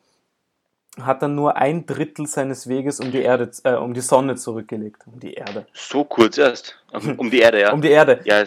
[1.00, 5.02] hat er nur ein Drittel seines Weges um die Erde, äh, um die Sonne zurückgelegt.
[5.06, 5.66] Um die Erde.
[5.72, 6.76] So kurz erst.
[6.92, 7.72] Um, um die Erde, ja.
[7.72, 8.20] Um die Erde.
[8.24, 8.42] ja,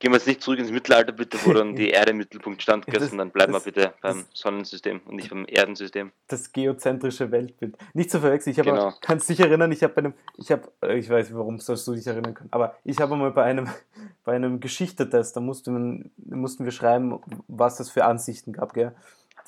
[0.00, 2.86] gehen wir jetzt nicht zurück ins Mittelalter, bitte, wo dann die Erde im Mittelpunkt stand,
[2.92, 6.12] Das- sondern bleiben wir bitte beim das- Sonnensystem und nicht beim Erdensystem.
[6.28, 7.76] das geozentrische Weltbild.
[7.92, 8.92] Nicht zu verwechseln, ich habe, Genau.
[9.02, 11.92] kannst dich erinnern, ich habe bei einem, ich habe, äh, ich weiß, warum sollst du
[11.94, 13.68] dich erinnern können, aber ich habe mal bei einem,
[14.24, 18.92] bei einem Geschichtetest, da musste man, mussten wir schreiben, was es für Ansichten gab, gell?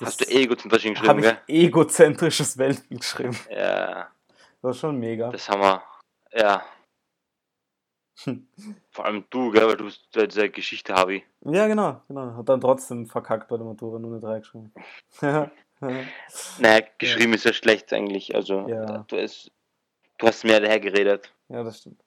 [0.01, 1.37] Hast du egozentrisch hingeschrieben, ich gell?
[1.47, 3.37] egozentrisches Weltbild geschrieben.
[3.49, 4.07] Ja,
[4.39, 5.29] Das war schon mega.
[5.31, 5.81] das haben wir.
[6.33, 6.63] Ja.
[8.89, 12.35] Vor allem du, gell, weil du bist der Geschichte habe Ja, genau, genau.
[12.35, 14.73] Hat dann trotzdem verkackt bei der Matura, nur eine 3 geschrieben.
[16.59, 18.33] Naja, geschrieben ist ja schlecht eigentlich.
[18.33, 19.05] Also, Ja.
[19.07, 19.51] du, ist,
[20.17, 21.31] du hast mehr daher geredet.
[21.49, 22.01] Ja, das stimmt.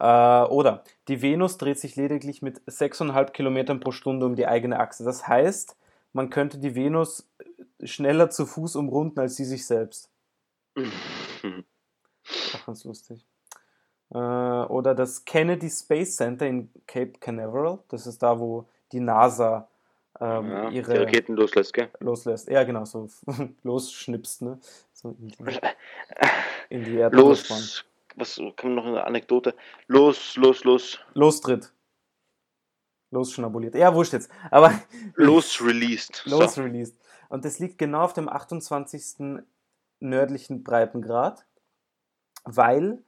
[0.00, 4.80] Äh, oder die Venus dreht sich lediglich mit 6,5 Kilometern pro Stunde um die eigene
[4.80, 5.04] Achse.
[5.04, 5.76] Das heißt,
[6.12, 7.28] man könnte die Venus
[7.82, 10.10] schneller zu Fuß umrunden als sie sich selbst.
[12.54, 13.24] Auch ganz lustig.
[14.12, 17.78] Äh, oder das Kennedy Space Center in Cape Canaveral.
[17.88, 19.68] Das ist da, wo die NASA
[20.20, 21.88] ähm, ja, die ihre Raketen loslässt, gell?
[22.00, 22.48] loslässt.
[22.48, 23.08] Ja, genau, so
[23.62, 24.58] losschnipst, ne?
[24.92, 25.36] So in die,
[26.68, 27.84] in die Erde Los,
[28.16, 29.54] was kann noch eine Anekdote?
[29.86, 31.72] Los, los, los, Lostritt.
[33.10, 33.74] Losschnabuliert.
[33.74, 34.30] Ja, wurscht jetzt.
[34.50, 34.72] Aber
[35.14, 36.22] los released.
[36.26, 36.62] los So.
[36.62, 36.96] released.
[37.28, 39.42] Und das liegt genau auf dem 28.
[40.00, 41.46] nördlichen Breitengrad,
[42.44, 43.02] weil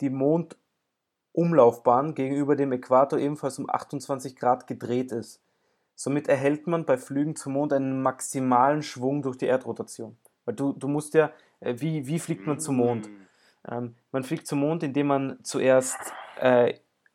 [0.00, 5.40] die Mondumlaufbahn gegenüber dem Äquator ebenfalls um 28 Grad gedreht ist.
[5.96, 10.16] Somit erhält man bei Flügen zum Mond einen maximalen Schwung durch die Erdrotation.
[10.44, 13.08] Weil du, du musst ja, äh, wie, wie fliegt man zum Mond?
[13.08, 13.26] Mm.
[13.68, 15.96] Ähm, man fliegt zum Mond, indem man zuerst
[16.38, 16.74] äh,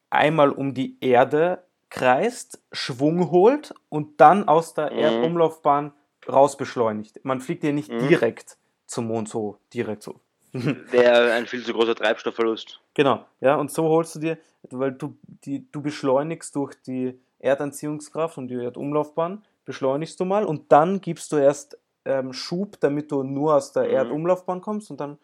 [0.10, 5.00] einmal um die Erde kreist, Schwung holt und dann aus der Mhm.
[5.00, 5.94] Erdumlaufbahn
[6.28, 7.24] raus beschleunigt.
[7.24, 8.00] Man fliegt ja nicht Mhm.
[8.00, 10.20] direkt zum Mond so, direkt so.
[10.54, 12.80] Wäre ein viel zu großer Treibstoffverlust.
[12.96, 14.38] Genau, ja, und so holst du dir,
[14.72, 20.72] weil du, die, du beschleunigst durch die Erdanziehungskraft und die Erdumlaufbahn, beschleunigst du mal und
[20.72, 23.92] dann gibst du erst ähm, Schub, damit du nur aus der Mhm.
[23.92, 25.18] Erdumlaufbahn kommst und dann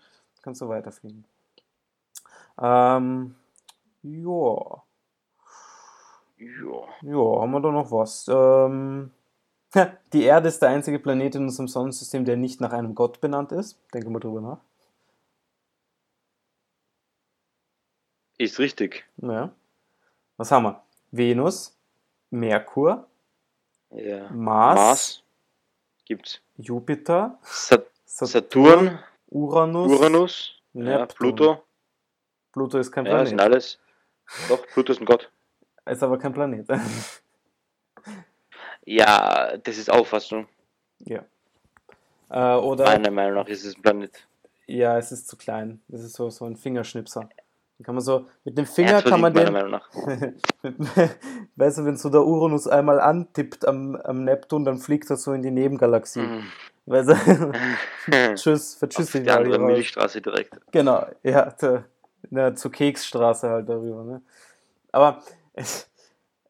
[0.44, 1.26] kannst du weiterfliegen.
[2.62, 3.36] Ähm,
[4.04, 4.84] ja,
[6.38, 6.88] ja.
[7.02, 8.28] Ja, haben wir da noch was?
[8.28, 9.12] Ähm,
[10.14, 13.52] die Erde ist der einzige Planet in unserem Sonnensystem, der nicht nach einem Gott benannt
[13.52, 13.80] ist.
[13.94, 14.60] Denke mal drüber nach.
[18.38, 19.06] Ist richtig.
[19.18, 19.52] Ja.
[20.38, 20.82] Was haben wir?
[21.12, 21.78] Venus,
[22.30, 23.08] Merkur,
[23.92, 24.30] ja.
[24.32, 25.24] Mars, Mars
[26.04, 26.42] gibt's.
[26.58, 31.64] Jupiter, Sat Saturn, Saturn, Uranus, Uranus ja, Pluto.
[32.52, 33.18] Pluto ist kein Planet.
[33.18, 33.80] Ja, das sind alles.
[34.50, 35.32] Doch, Pluto ist ein Gott.
[35.86, 36.68] Ist aber kein Planet.
[38.88, 40.48] Ja, das ist Auffassung.
[41.00, 41.24] ja.
[42.30, 44.28] Äh, oder Meiner Meinung nach ist es ein Planet.
[44.68, 45.82] ja, es ist zu klein.
[45.88, 47.30] Das ist so, so ein Fingerschnipser.
[47.78, 49.90] Den kann man so mit dem Er Finger kann man den meiner Meinung nach.
[51.56, 55.34] weißt du, wenn so der Uranus einmal antippt am, am Neptun, dann fliegt er so
[55.34, 56.22] in die Nebengalaxie.
[56.22, 56.44] Mhm.
[56.88, 58.36] Weißt du?
[58.36, 59.58] Tschüss, vertschüss dich die mal raus.
[59.58, 60.54] Milchstraße direkt.
[60.72, 61.86] Genau, ja, der,
[62.30, 64.04] na, zur Keksstraße halt darüber.
[64.04, 64.22] Ne?
[64.92, 65.24] Aber
[65.56, 65.90] es,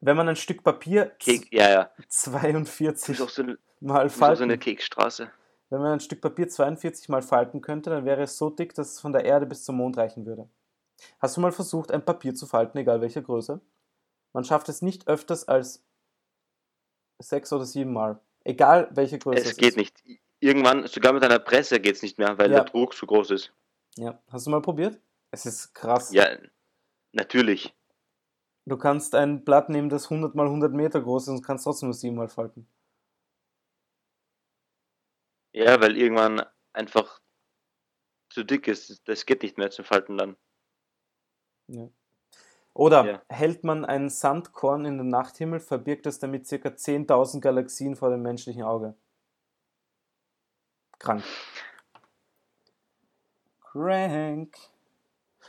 [0.00, 1.90] wenn man ein Stück Papier Kek ja, ja.
[1.96, 5.30] Du 42 bist auch so, eine- mal auch so falten, eine Keksstraße.
[5.70, 8.92] wenn man ein Stück Papier 42 mal falten könnte, dann wäre es so dick, dass
[8.92, 10.48] es von der Erde bis zum Mond reichen würde.
[11.18, 13.60] Hast du mal versucht, ein Papier zu falten, egal welcher Größe?
[14.32, 15.82] Man schafft es nicht öfters als
[17.18, 18.18] sechs oder sieben Mal.
[18.44, 19.76] Egal welche Größe Es geht ist.
[19.76, 20.02] nicht.
[20.40, 22.56] Irgendwann, sogar mit einer Presse geht es nicht mehr, weil Ja.
[22.62, 23.52] der Druck zu groß ist.
[23.96, 24.18] Ja.
[24.30, 25.00] Hast du mal probiert?
[25.30, 26.12] Es ist krass.
[26.12, 26.26] Ja,
[27.12, 27.74] natürlich.
[28.68, 31.88] Du kannst ein Blatt nehmen, das 100 mal 100 Meter groß ist und kannst trotzdem
[31.88, 32.66] nur siebenmal falten.
[35.52, 37.20] Ja, weil irgendwann einfach
[38.30, 39.08] zu dick ist.
[39.08, 40.36] Das geht nicht mehr zum Falten dann.
[42.74, 43.22] Oder Ja.
[43.28, 46.74] hält man ein Sandkorn in den Nachthimmel, verbirgt es damit ca.
[46.74, 48.94] 10.000 Galaxien vor dem menschlichen Auge.
[50.98, 51.24] Krank.
[53.60, 54.56] Crank.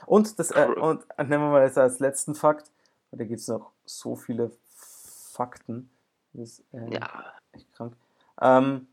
[0.06, 2.72] Und, das, äh, und nehmen wir mal jetzt als letzten Fakt,
[3.12, 5.90] da gibt es noch so viele Fakten.
[6.34, 7.96] Das ist äh, Ja, echt krank.
[8.42, 8.88] Ähm,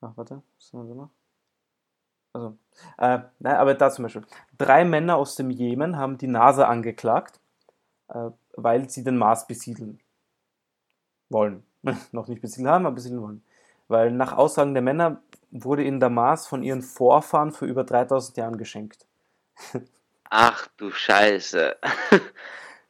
[0.00, 1.10] ach, warte, was haben wir noch?
[2.32, 2.56] Also,
[2.98, 4.24] äh, nein, aber da zum Beispiel.
[4.56, 7.40] Drei Männer aus dem Jemen haben die NASA angeklagt,
[8.08, 10.00] äh, weil sie den Mars besiedeln
[11.28, 11.64] wollen.
[12.12, 13.42] Noch nicht besiedeln haben, aber besiedeln wollen.
[13.88, 18.36] Weil nach Aussagen der Männer wurde ihnen der Mars von ihren Vorfahren für über 3000
[18.36, 19.06] Jahren geschenkt.
[20.30, 21.76] Ach du Scheiße.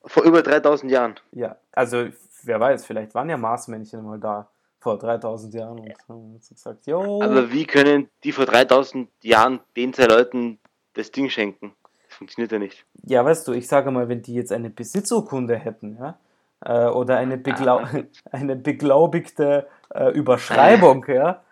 [0.04, 1.14] Vor über 3000 Jahren.
[1.32, 2.06] Ja, also
[2.42, 6.86] wer weiß, vielleicht waren ja Marsmännchen mal da vor 3000 Jahren und haben uns gesagt,
[6.86, 10.58] jo, Aber wie können die vor 3000 Jahren den zwei Leuten
[10.94, 11.74] das Ding schenken?
[12.08, 12.86] Das funktioniert ja nicht.
[13.04, 16.18] Ja, weißt du, ich sage mal, wenn die jetzt eine Besitzurkunde hätten, ja,
[16.64, 17.90] äh, oder eine, beglau Ah.
[18.32, 21.42] eine beglaubigte äh, Überschreibung, ja,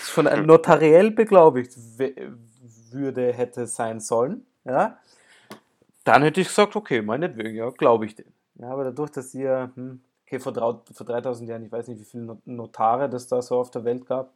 [0.00, 1.74] schon notariell beglaubigt
[2.92, 4.98] würde, hätte sein sollen, ja,
[6.04, 8.26] dann hätte ich gesagt, okay, meinetwegen, ja, glaube ich dem.
[8.56, 10.52] Ja, aber dadurch, dass ihr, hm, okay, vor,
[10.92, 13.84] vor 3000 Jahren, ich weiß nicht, wie viele Not- Notare das da so auf der
[13.84, 14.30] Welt gab,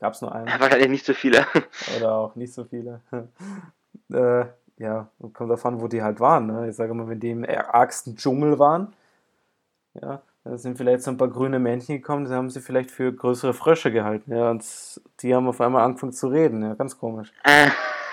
[0.00, 1.46] gab es nur einen Wahrscheinlich nicht so viele.
[1.96, 3.00] oder auch nicht so viele.
[4.12, 4.44] äh,
[4.76, 6.46] ja, und kommt davon, wo die halt waren.
[6.46, 6.68] Ne?
[6.68, 8.92] Ich sage mal, wenn die im ärgsten Dschungel waren,
[9.94, 13.12] ja, dann sind vielleicht so ein paar grüne Männchen gekommen, die haben sie vielleicht für
[13.12, 14.32] größere Frösche gehalten.
[14.32, 14.64] Ja, und
[15.20, 16.62] die haben auf einmal angefangen zu reden.
[16.62, 17.32] Ja, ganz komisch.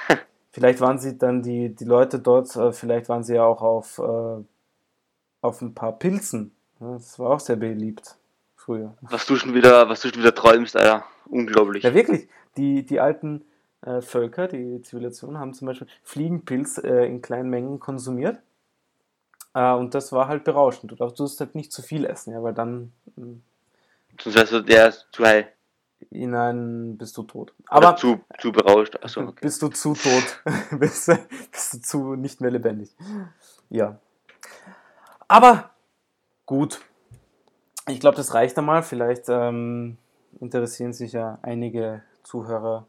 [0.51, 3.99] Vielleicht waren sie dann die, die Leute dort, äh, vielleicht waren sie ja auch auf,
[3.99, 4.43] äh,
[5.41, 6.53] auf ein paar Pilzen.
[6.79, 8.17] Ja, das war auch sehr beliebt
[8.55, 8.95] früher.
[9.01, 11.05] was du schon wieder, was du schon wieder träumst, Alter.
[11.27, 11.83] Unglaublich.
[11.83, 12.27] Ja, wirklich.
[12.57, 13.45] Die, die alten
[13.81, 18.39] äh, Völker, die Zivilisationen, haben zum Beispiel Fliegenpilz äh, in kleinen Mengen konsumiert.
[19.53, 20.91] Äh, und das war halt berauschend.
[20.91, 23.37] Du darfst halt nicht zu viel essen, ja, weil dann mh,
[24.21, 25.45] Sonst wärst du der zu high.
[26.11, 27.53] Hinein bist du tot.
[27.63, 28.97] Oder Aber zu, zu berauscht.
[29.03, 29.39] Achso, okay.
[29.41, 30.43] bist du zu tot,
[30.79, 31.19] bist, du-
[31.51, 32.95] bist du zu nicht mehr lebendig.
[33.69, 33.99] Ja.
[35.27, 35.71] Aber
[36.45, 36.81] gut.
[37.87, 38.83] Ich glaube, das reicht einmal.
[38.83, 39.97] Vielleicht ähm,
[40.39, 42.85] interessieren sich ja einige Zuhörer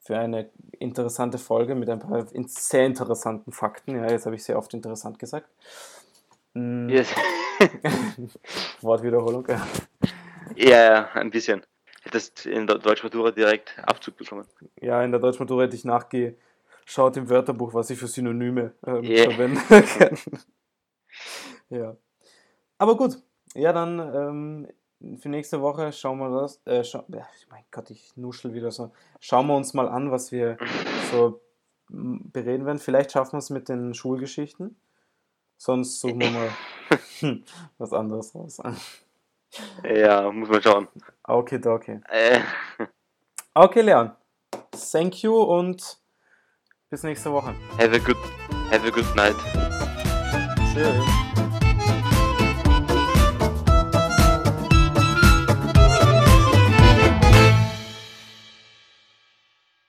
[0.00, 3.94] für eine interessante Folge mit ein paar sehr interessanten Fakten.
[3.96, 5.48] Ja, jetzt habe ich sehr oft interessant gesagt.
[6.54, 7.08] Mm, Yes.
[8.80, 9.46] Wortwiederholung.
[10.56, 11.62] ja, ja, ein bisschen.
[12.02, 14.44] Hättest in der Deutschmatura direkt Abzug bekommen.
[14.80, 19.30] Ja, in der Deutschmatura hätte ich nachgeschaut im Wörterbuch, was ich für Synonyme ähm, Yeah.
[19.30, 20.18] verwenden kann.
[21.70, 21.96] ja.
[22.78, 23.18] Aber gut.
[23.54, 26.60] Ja, dann ähm, für nächste Woche schauen wir das.
[26.64, 28.92] Äh, schau, ja, mein Gott, ich nuschel wieder so.
[29.20, 30.56] Schauen wir uns mal an, was wir
[31.10, 31.40] so
[31.88, 32.78] bereden werden.
[32.78, 34.76] Vielleicht schaffen wir es mit den Schulgeschichten.
[35.56, 36.50] Sonst suchen wir mal
[37.78, 38.60] was anderes raus.
[39.84, 40.88] Ja, muss man schauen.
[41.24, 42.00] Okay, okay.
[42.08, 42.40] Äh,
[43.54, 44.12] Okay, Leon.
[44.92, 45.98] Thank you und
[46.88, 47.54] bis nächste Woche.
[47.78, 48.16] have a good,
[48.70, 49.36] have a good night.
[50.72, 51.51] Tschüss.